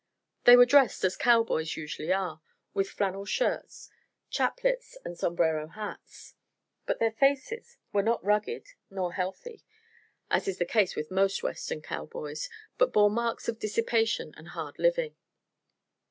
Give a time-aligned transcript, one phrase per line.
[0.45, 2.41] They were dressed as cowboys usually are,
[2.73, 3.91] with flannel shirts,
[4.31, 6.33] chapelets and sombrero hats;
[6.87, 9.63] but their faces were not rugged nor healthy,
[10.31, 14.79] as is the case with most Western cowboys, but bore marks of dissipation and hard
[14.79, 15.15] living.